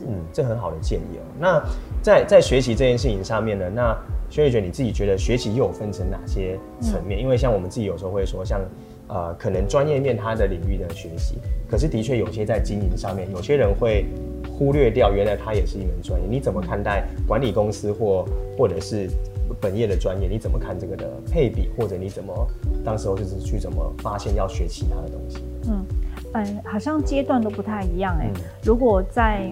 [0.07, 1.22] 嗯，这很好的建议哦。
[1.37, 1.61] 那
[2.00, 3.98] 在在学习这件事情上面呢，那
[4.31, 7.18] 薛瑞觉你自己觉得学习又有分成哪些层面？
[7.18, 8.61] 嗯，因为像我们自己有时候会说，像。
[9.12, 11.35] 呃，可能专业面他的领域的学习，
[11.68, 14.07] 可是的确有些在经营上面，有些人会
[14.49, 16.29] 忽略掉，原来他也是一门专业。
[16.31, 18.25] 你怎么看待管理公司或
[18.57, 19.11] 或者是
[19.61, 20.29] 本业的专业？
[20.29, 22.33] 你怎么看这个的配比，或者你怎么
[22.85, 25.38] 当时候就是去怎么发现要学其他的东西？
[25.68, 25.85] 嗯，
[26.35, 28.31] 嗯，好像阶段都不太一样哎、欸。
[28.33, 29.51] 嗯、如果在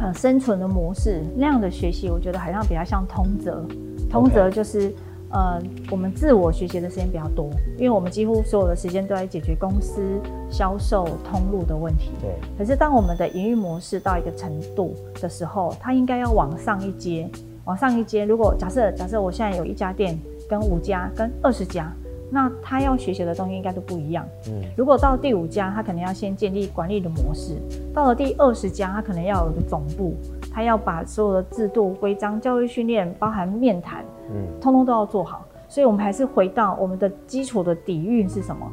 [0.00, 3.62] 呃生存的模式那样的学习，我觉得好像比较像通则，
[4.08, 4.88] 通则就是。
[4.88, 4.94] Okay.
[5.32, 5.58] 呃，
[5.90, 10.02] 我们自我学习的时间比较多，因为我们几乎所有的时间都在解决公司
[10.50, 12.10] 销售通路的问题。
[12.20, 12.30] 对。
[12.58, 17.30] 可是当我们的营运模式到一个程度的时候，它应该要往上一阶，
[17.64, 18.26] 往上一阶。
[18.26, 20.18] 如果假设假设我现在有一家店，
[20.48, 21.90] 跟五家，跟二十家，
[22.30, 24.26] 那他要学习的东西应该都不一样。
[24.48, 24.62] 嗯。
[24.76, 27.54] 如果到第五家，他可能要先建立管理的模式；
[27.94, 30.14] 到了第二十家，他可能要有个总部。
[30.54, 35.44] 他要把所有的制度、规章、教育训练，包含面谈，嗯，通通都要做好。
[35.68, 38.70] 所以，我们还是回到我们的基础的底蕴是什么？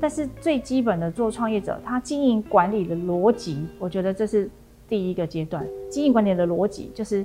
[0.00, 4.48] 但是最基本的做创业者，他经营管理的逻辑，我觉得这是
[4.88, 5.66] 第一个阶段。
[5.90, 7.22] 经营管理的逻辑就是，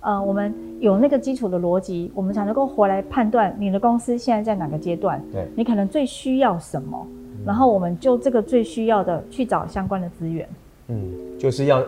[0.00, 7.06] 呃，我们有那个基础的逻辑，我们才能够回来判断你的公司现在在哪个阶段，对，你可能最需要什么，
[7.44, 10.48] 然后我们就这个最需要的去找相关的资源。
[10.88, 11.84] 嗯，就是要。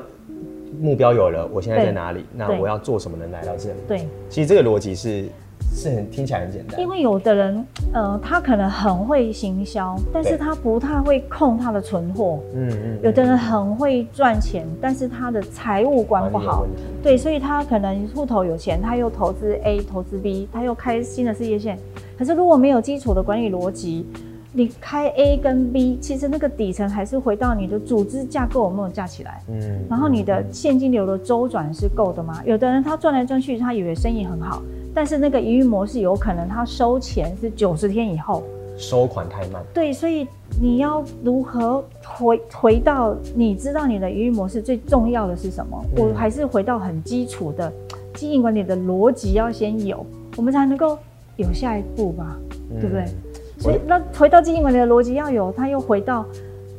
[0.80, 2.24] 目标有了，我现在在哪里？
[2.34, 3.76] 那我要做什么能来到这里？
[3.86, 5.26] 对，其实这个逻辑是
[5.72, 6.80] 是很听起来很简单。
[6.80, 12.40] 因为有的人，呃，他可能很会行销，但是他不太会控他的存货。
[12.54, 12.98] 嗯嗯。
[13.02, 16.66] 有的人很会赚钱，但是他的财务管不好。
[17.02, 21.78] 对，所以他可能户头有钱，他又投资 A，投资 B，他又开新的事业线。
[22.16, 24.06] 可是如果没有基础的管理逻辑，
[24.56, 32.40] 你开 A 跟 B，其实那个底层还是回到你的组织架构有没有架起来，嗯，然后你的现金流的周转是够的吗？
[32.46, 34.62] 有的人他转来转去，他以为生意很好，
[34.94, 38.44] 但是那个营运模式有可能他收钱是九十天以后，
[38.76, 39.60] 收款太慢。
[39.74, 40.24] 对，所以
[40.62, 45.84] 你要如何回回到你知道你的营运模式最重要的是什么？
[45.96, 47.72] 嗯，我还是回到很基础的
[48.14, 50.96] 经营管理的逻辑要先有，我们才能够
[51.34, 52.36] 有下一步吧，
[52.70, 53.04] 嗯，对不对？
[53.64, 56.22] 所以，那回到经营管理的逻辑要有，他又回到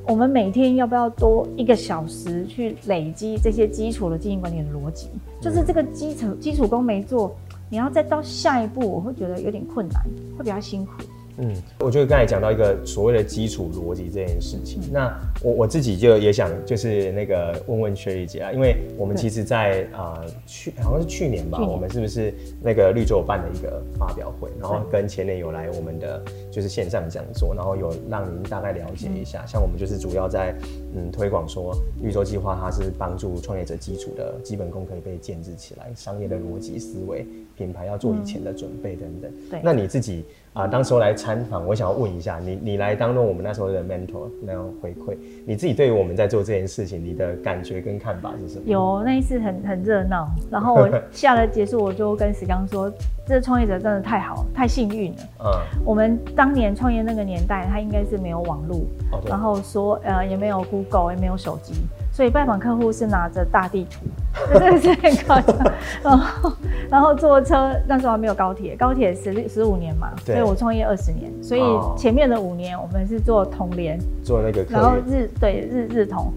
[0.05, 5.09] 我们每天要不要多一个小时去累积这些基础的经营管理的逻辑，
[5.41, 7.35] 就是这个基础基础功没做，
[7.71, 9.99] 你要再到下一步，我会觉得有点困难，
[10.37, 10.91] 会比较辛苦。
[11.37, 21.69] 嗯，我觉得刚才讲到一个所谓的基础逻辑这件事情，嗯、那我我自己就也想就是那个问问 Sherry 姐啊，因为我们其实在啊、呃、去好像是去年吧，年。
[21.69, 30.55] 我们是不是那个绿洲办的一个发表会，然后跟前年有来我们的就是线上讲座，然后有让您大概了解一下，嗯、像我们就是主要在
[30.95, 37.25] 嗯推广说绿洲计划它是帮助创业者基础的基本功可以被建制起来，商业的逻辑思维、
[37.57, 39.29] 品牌要做以前的准备等等。
[39.29, 40.23] 嗯、对，那你自己。
[40.55, 48.63] 啊，当时候来参访，我想要问一下你，你来当做我们那时候的 mentor 那样回馈，你自己对于我们在做这件事情，你的感觉跟看法是什么？
[48.65, 52.89] 有那一次很很热闹，然后我 下了结束，我就跟石刚说，
[53.27, 55.17] 这创业者真的太好，太幸运了。
[55.43, 55.51] 嗯，
[55.83, 58.77] 我们当年创业那个年代，他应该是没有网络，
[59.11, 61.73] 哦、然后说呃也没有 Google，也没有手机。
[62.13, 64.05] 所以拜访客户是拿着大地图，
[64.53, 65.73] 这真的是很夸张。
[66.01, 66.49] 然后，
[66.89, 71.61] 然后坐车，那时候还没有高铁，高铁十十五年嘛，对所以我创业二十年，所以
[71.97, 76.31] 前面的五年我们是做同联，做那个，然后日对日日同，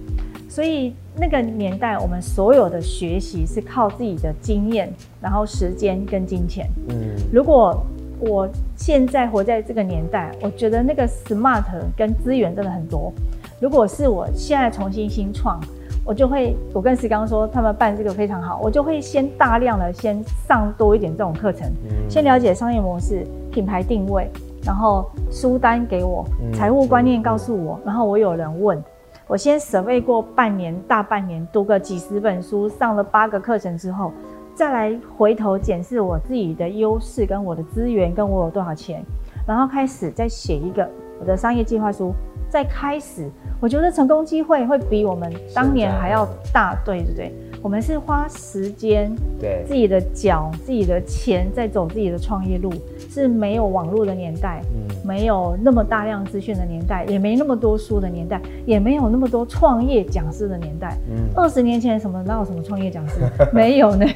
[0.49, 6.69] 所以那个年代我们所有的学习是靠自己的经验，然后时间跟金钱。
[6.89, 7.85] 嗯，如果
[8.21, 11.63] 我现在活在这个年代，我觉得那个 smart
[11.97, 13.13] 跟资源真的很多。
[13.61, 15.61] 如果是我现在重新新创，
[16.05, 24.31] 我就会，我跟石刚说，他们办这个非常好，我就会先大量的先上多一点这种课程，嗯、先了解商业模式、品牌定位，
[24.65, 28.83] 然后书单给我，财务观念告诉我，嗯、然后我有人问，
[29.27, 34.11] 我先 survey 过半年、大半年，读个几十本书，上了八个课程之后，
[34.55, 39.05] 再来回头检视我自己的优势跟我的资源，跟我有多少钱，
[39.47, 40.89] 然后开始再写一个
[41.21, 42.15] 我的商业计划书，
[42.49, 43.29] 再开始。
[43.61, 47.33] 我觉得成功机会会比我们当年还要大，对对对。
[47.61, 52.73] 我们是花时间，对自己的脚、自己的钱在走自己的创业路，
[53.11, 60.97] 是没有网络的年代，嗯，没有那么大量资讯的年代，也没那么多书的年代，也没有那么多创业讲师的年代。
[61.11, 63.17] 嗯，二十年前什么哪有什么创业讲师？
[63.53, 64.07] 没有呢，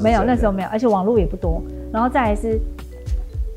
[0.00, 1.60] 没有那时候没有，而且网络也不多。
[1.92, 2.60] 然后再来是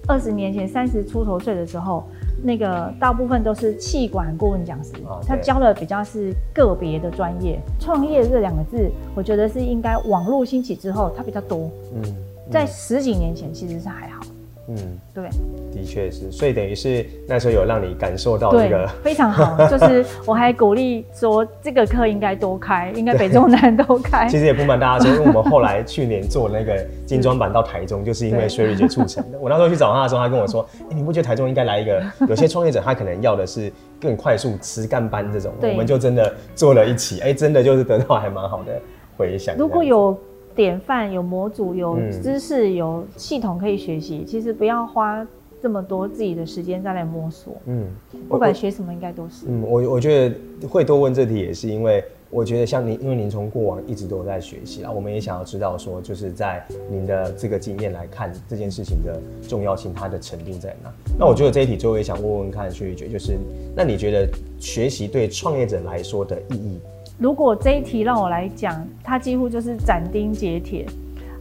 [0.07, 2.03] 二十年前三十出头岁的时候。
[2.43, 4.93] 那个大部分都是气管顾问讲师，
[5.27, 7.59] 他教的比较是个别的专业。
[7.79, 11.69] 创业这两个字，我觉得是应该网络兴起之后，它比较多。
[11.93, 12.01] 嗯，
[12.49, 14.21] 在十几年前其实是还好。
[14.67, 14.77] 嗯，
[15.13, 15.27] 对，
[15.73, 24.27] 的确是，所以等于是那时候有让你感受到这个非常好， 就是我还鼓励说这个课应该多开，应该北中南都开。
[24.29, 29.39] 其实也不瞒大家说，因为我们后来去年做那个精装版到台中，就是因为 Sherry 姐促成的。
[29.41, 32.01] 我那时候去找她的时候，她跟我说：“哎、欸，你不觉得台中应该来一个？
[32.29, 38.79] 有些创业者他可能要的是更快速实干班这种，我们就真的做了一起，哎、欸，真的就是得到还蛮好的
[39.17, 39.55] 回响。
[39.57, 40.17] 如果有。
[40.55, 44.23] 典范有模组，有知识，嗯、有系统可以学习。
[44.25, 45.25] 其实不要花
[45.61, 47.53] 这么多自己的时间再来摸索。
[47.65, 47.85] 嗯，
[48.27, 49.45] 不管学什么，应该都是。
[49.47, 60.89] 嗯，我我觉得会多问这题，也是因为我觉得像您，因为您从过往一直都在学习啊，我们也想要知道说，就是在您的这个经验来看这件事情的重要性，它的程度在哪？
[61.09, 63.37] 嗯、那我觉得这一题最后也想问问看，Sherry 姐，就是
[63.75, 64.27] 那你觉得
[64.59, 66.79] 学习对创业者来说的意义？
[67.21, 70.87] 如果这一题让我来讲，它几乎就是斩钉截铁。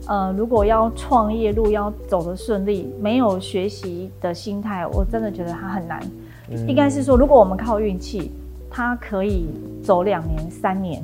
[0.07, 5.99] 呃，如果要创业路要走得顺利，没有学习的心态，我真的觉得它很难。
[6.51, 8.31] 嗯、应该是说，如果我们靠运气，
[8.71, 9.47] 它可以
[9.83, 11.03] 走两年、三年。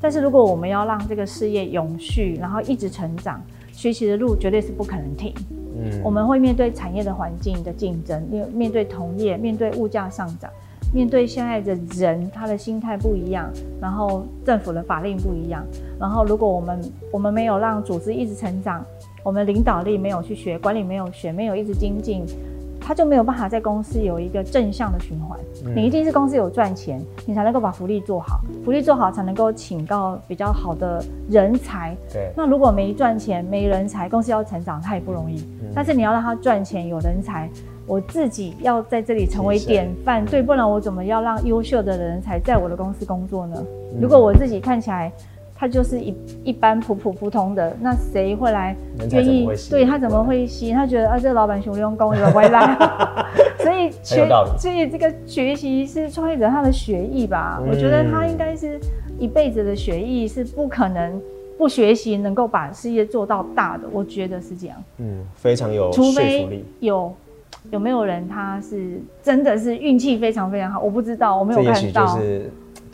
[0.00, 5.34] 但是如果我们要让这个事业永续，然后一直成长，学习的路绝对是不可能停。
[5.76, 10.50] 嗯，我们会面对产业的环境的竞争，面面对同业，面对物价上涨。
[10.94, 15.64] 面对现在的人，他的心态不一样，然后政府的法令不一样，
[15.98, 16.80] 然后如果我们
[17.12, 18.84] 我们没有让组织一直成长，
[19.24, 22.24] 我们领导力没有去学，管理没有学，没有一直精进，
[22.80, 25.36] 他就没有办法在公司有一个正向的循环。
[25.64, 31.96] 嗯、你一定是公司有赚钱，你才能够把福利做好，福利做好才能够请到比较好的人才。
[32.12, 35.40] 对，那如果没赚钱、没人才，公司要成长，它也不容易。
[35.60, 37.50] 嗯、但是你要让他赚钱、有人才。
[37.86, 43.56] 我自己要在这里成为典范，对，不然我怎么要让优秀的人才在我的公司工作呢？
[43.94, 45.12] 嗯、如果我自己看起来
[45.54, 48.74] 他就是一一般普普普通的，那谁会来
[49.12, 49.46] 愿意？
[49.70, 50.72] 对，他怎么会吸？
[50.72, 52.76] 他觉得啊，这个老板熊用功，有回来。
[53.58, 57.60] 所以学，所以这个学习是创业者他的学艺吧？
[57.62, 58.80] 嗯、我觉得他应该是
[59.18, 61.22] 一辈子的学艺，是不可能
[61.56, 63.84] 不学习能够把事业做到大的。
[63.92, 64.76] 我觉得是这样。
[64.98, 66.14] 嗯，非常有说服力。
[66.14, 67.12] 除非有。
[67.70, 70.80] 有没有人他是真的是运气非常非常好？
[70.80, 72.18] 我不知道，我没有看到。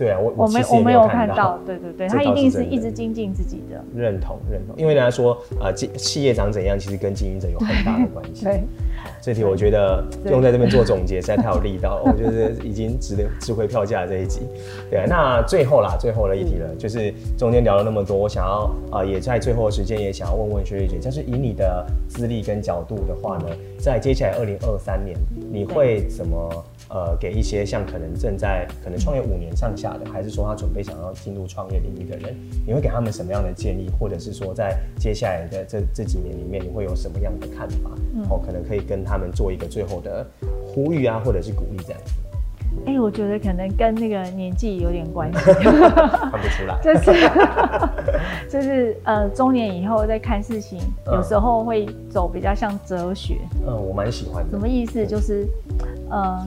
[0.01, 3.85] 对啊，我我没我没有看到，对对对，他一定是一直精进自己的。
[3.95, 8.47] 认同认同，因为人家说啊，企企业长怎样，其实跟经营者有很大的关系。
[8.47, 8.63] 对，
[9.21, 14.41] 这题我觉得用在这边做总结实在太有力道，我觉得已经值得值回票价这一集。
[14.89, 23.45] 对啊，那最后啦，最后的一题了，就是中间聊了那么多，我想要啊，也在最后的时间也想要问问 Sherry 姐，就是以你的资历跟角度的话呢，
[23.79, 25.15] 在接下来二零二三年，
[25.53, 26.65] 你会怎么？
[26.91, 32.35] 呃，给一些像可能正在可能创业五年上下的，还是说他准备想要进入创业领域的人，
[32.67, 37.91] 你会给他们什么样的建议，或者是说在接下来的这这几年里面，你会有什么样的看法？
[38.17, 40.27] 嗯，哦，可能可以跟他们做一个最后的
[40.67, 42.13] 呼吁啊，或者是鼓励这样子。
[42.87, 53.39] 哎、欸，我觉得可能跟那个年纪有点关系， 看不出来， 就是就是呃，中年以后在看事情，有时候会走比较像哲学。
[53.65, 54.51] 嗯，我蛮喜欢的。
[54.51, 55.07] 什么意思？
[55.07, 55.47] 就是
[56.11, 56.45] 呃。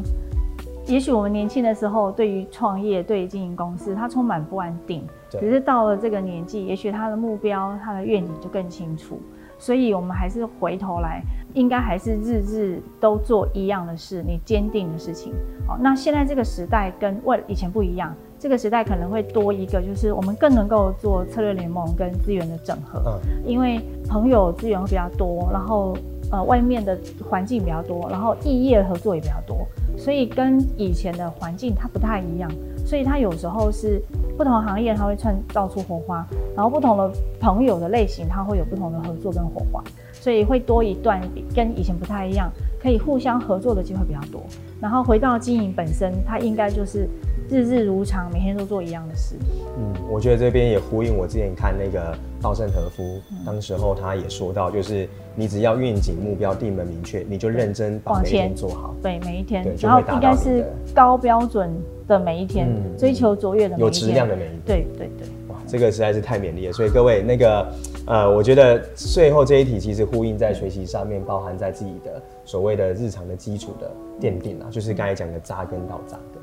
[0.88, 5.06] 也许我们年轻的时候，对于创业、对于经营公司，他充满不安定。
[5.32, 9.20] 对只是到了这个年纪，也许他的目标、他的愿景就更清楚。
[9.58, 11.22] 所以，我们还是回头来，
[11.54, 15.32] 应该还是日日都做一样的事，你坚定的事情。
[15.66, 23.02] 好，那现在这个时代跟未以前不一样，这个时代可能会多一个，就是我们更能够做策略联盟跟资源的整合。
[23.24, 25.96] 嗯，因为朋友资源会比较多，然后
[26.34, 26.98] 呃，外面的
[27.30, 29.68] 环境比较多，然后异业合作也比较多。
[29.96, 32.52] 所以跟以前的环境它不太一样，
[32.84, 34.02] 所以它有时候是
[34.36, 41.22] 不同行业它会创造出火花，然后不同的朋友的类型它会有不同的合作跟火花，所以会多一段
[41.56, 44.42] 跟以前不太一样，可以互相合作的机会比较多。
[44.82, 47.08] 然后回到经营本身，它应该就是。
[47.54, 49.36] 日日如常，每天都做一样的事。
[49.78, 58.96] 嗯，我觉得这边也呼应我之前看那个稻盛和夫，嗯、当时候他也说到，就是你只要愿景目标定门明确，你就认真把每一天做好。
[59.04, 61.72] 对，每一天，然后应该是高标准
[62.08, 64.60] 的每一天，嗯、追求卓越的每一天，有质量的每一天。
[64.66, 65.28] 对对对。
[65.50, 66.74] 哇，这个实在是太勉励了。
[66.74, 67.68] 所以各位，那个
[68.08, 76.43] 呃，我觉得最后这一题其实呼应在学习上面，包含在自己的所谓的日常的基础的奠定啊，就是刚才讲的扎根到扎根。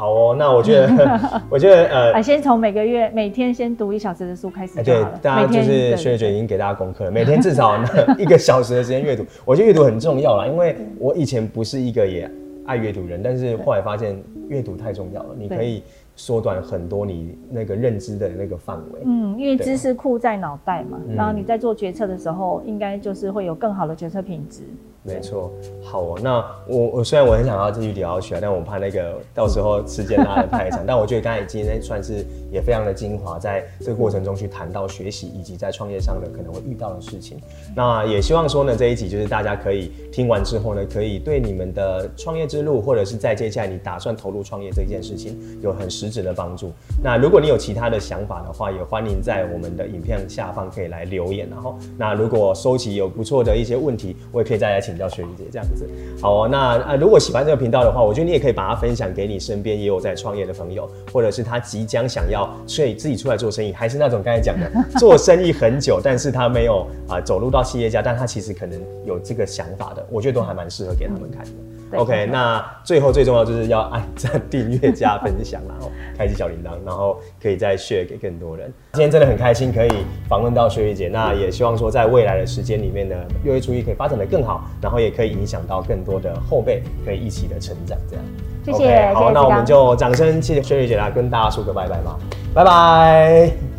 [0.00, 1.20] 好哦，那我觉得，
[1.50, 4.82] 我觉得呃，先从每个月每天先读一小时的书开始。
[4.82, 7.78] 对，大家就是 Sherry 姐已经给大家功课了，每天至少
[8.16, 9.26] 一个小时的时间阅读。
[9.44, 12.30] 我觉得阅读很重要啦，因为我以前不是一个也
[12.64, 15.82] 爱阅读人，但是后来发现阅读太重要了，你可以
[16.16, 19.00] 缩短很多你那个认知的那个范围。
[19.04, 24.62] 嗯，因为知识库在脑袋嘛，然后你在做决策的时候，应该就是会有更好的决策品质。
[25.02, 25.50] 没错。
[25.82, 30.84] 好哦，那我我虽然我很想要继续聊下去啊，但我怕那个到时候时间拉的太长。
[30.86, 37.38] 但我觉得刚才今天算是也非常的精华，在这个过程中去谈到学习以及在创业上的可能会遇到的事情。
[37.74, 46.72] 那也希望说呢，这一集就是大家可以听完之后呢，可以对你们的创业之路，或者是在接下来你打算投入创业这件事情，有很实质的帮助。
[47.02, 51.48] 那如果你有其他的想法的话，也欢迎在我们的影片下方可以来留言。
[51.48, 55.88] 然后，那如果收集有不错的一些问题，我也可以再来请教雪莉姐这样子。
[56.20, 71.50] 好哦，那呃，如果喜欢这个频道的话，我觉得你也可以把它分享给你身边也有在创业的朋友，或者是他即将想要所以自己出来做生意，还是那种刚才讲的 做生意很久，但是他没有啊、呃、走入到企业家，但他其实可能有这个想法的，我觉得都还蛮适合给他们看的。
[71.98, 78.72] OK，那最后最重要就是要按赞、订阅、加分享，然后开启小铃铛，然后可以再 share 给更多人。
[78.92, 79.90] 今天真的很开心可以
[80.28, 87.98] 访问到雪莉姐，那也希望说在未来的时间里面呢，六月初一可以发展的更好，然后也可以影响到更多的后辈，可以一起的成长。
[88.08, 88.24] 这样，
[88.64, 89.12] 谢谢。
[89.12, 92.18] Okay, 好，那我们就掌声谢谢雪莉姐来跟大家说个拜拜吧，
[92.54, 93.69] 拜拜。